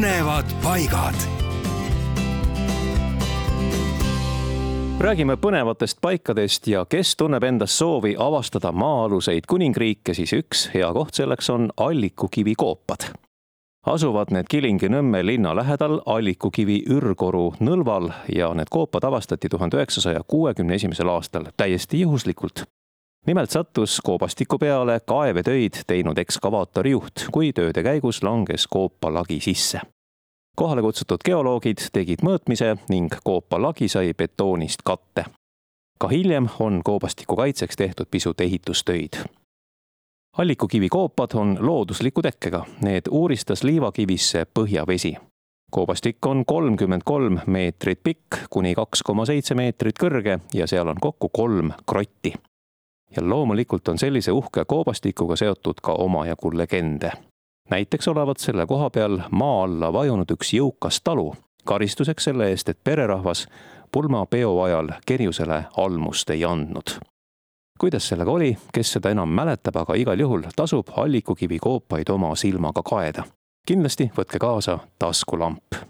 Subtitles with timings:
[0.00, 1.14] põnevad paigad.
[5.00, 11.14] räägime põnevatest paikadest ja kes tunneb endas soovi avastada maa-aluseid kuningriike, siis üks hea koht
[11.14, 13.12] selleks on Allikukivi koopad.
[13.86, 20.74] asuvad need Kilingi-Nõmme linna lähedal Allikukivi ürgkoru nõlval ja need koopad avastati tuhande üheksasaja kuuekümne
[20.74, 22.64] esimesel aastal täiesti juhuslikult
[23.26, 29.80] nimelt sattus koobastiku peale kaevetöid teinud ekskavaatori juht, kui tööde käigus langes koopalagi sisse.
[30.56, 35.24] kohale kutsutud geoloogid tegid mõõtmise ning koopalagi sai betoonist katte.
[35.98, 39.24] ka hiljem on koobastiku kaitseks tehtud pisut ehitustöid.
[40.38, 45.16] allikukivi koopad on loodusliku tekkega, need uuristas liivakivisse põhjavesi
[45.70, 50.96] koobastik on kolmkümmend kolm meetrit pikk, kuni kaks koma seitse meetrit kõrge ja seal on
[51.00, 52.34] kokku kolm krotti
[53.16, 57.12] ja loomulikult on sellise uhke koobastikuga seotud ka omajagu legende.
[57.70, 62.78] näiteks olevat selle koha peal maa alla vajunud üks jõukas talu, karistuseks selle eest, et
[62.84, 63.46] pererahvas
[63.92, 66.98] pulmapeo ajal kerjusele almust ei andnud.
[67.80, 72.82] kuidas sellega oli, kes seda enam mäletab, aga igal juhul tasub allikukivi koopaid oma silmaga
[72.82, 73.24] kaeda.
[73.66, 75.89] kindlasti võtke kaasa taskulamp